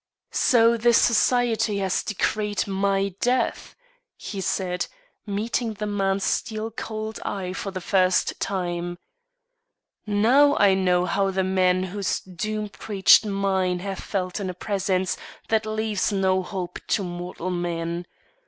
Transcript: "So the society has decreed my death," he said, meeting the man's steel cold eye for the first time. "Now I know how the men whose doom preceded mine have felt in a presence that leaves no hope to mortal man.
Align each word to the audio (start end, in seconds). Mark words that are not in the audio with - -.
"So 0.31 0.77
the 0.77 0.93
society 0.93 1.77
has 1.77 2.01
decreed 2.01 2.65
my 2.65 3.13
death," 3.19 3.75
he 4.17 4.41
said, 4.41 4.87
meeting 5.27 5.73
the 5.75 5.85
man's 5.85 6.23
steel 6.23 6.71
cold 6.71 7.19
eye 7.23 7.53
for 7.53 7.69
the 7.69 7.81
first 7.85 8.39
time. 8.39 8.97
"Now 10.07 10.57
I 10.57 10.73
know 10.73 11.05
how 11.05 11.29
the 11.29 11.43
men 11.43 11.83
whose 11.83 12.19
doom 12.21 12.69
preceded 12.69 13.29
mine 13.29 13.77
have 13.81 13.99
felt 13.99 14.39
in 14.39 14.49
a 14.49 14.55
presence 14.55 15.17
that 15.49 15.67
leaves 15.67 16.11
no 16.11 16.41
hope 16.41 16.79
to 16.87 17.03
mortal 17.03 17.51
man. 17.51 18.07